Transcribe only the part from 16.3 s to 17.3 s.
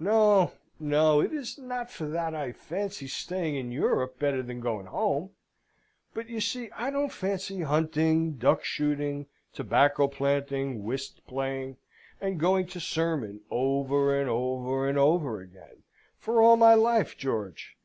all my life,